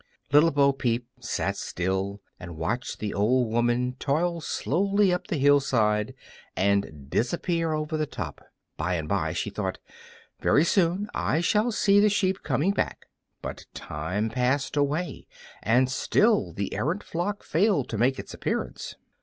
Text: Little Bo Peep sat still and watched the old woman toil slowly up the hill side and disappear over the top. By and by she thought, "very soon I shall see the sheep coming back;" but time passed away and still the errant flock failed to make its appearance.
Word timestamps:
Little 0.31 0.49
Bo 0.49 0.73
Peep 0.73 1.07
sat 1.19 1.55
still 1.57 2.21
and 2.39 2.57
watched 2.57 2.97
the 2.97 3.13
old 3.13 3.51
woman 3.53 3.97
toil 3.99 4.41
slowly 4.41 5.13
up 5.13 5.27
the 5.27 5.37
hill 5.37 5.59
side 5.59 6.15
and 6.55 7.07
disappear 7.11 7.73
over 7.73 7.97
the 7.97 8.07
top. 8.07 8.43
By 8.77 8.95
and 8.95 9.07
by 9.07 9.33
she 9.33 9.51
thought, 9.51 9.77
"very 10.39 10.63
soon 10.63 11.07
I 11.13 11.39
shall 11.39 11.71
see 11.71 11.99
the 11.99 12.09
sheep 12.09 12.41
coming 12.41 12.71
back;" 12.71 13.05
but 13.43 13.67
time 13.75 14.29
passed 14.31 14.75
away 14.75 15.27
and 15.61 15.87
still 15.87 16.51
the 16.51 16.73
errant 16.73 17.03
flock 17.03 17.43
failed 17.43 17.87
to 17.89 17.97
make 17.99 18.17
its 18.17 18.33
appearance. 18.33 18.95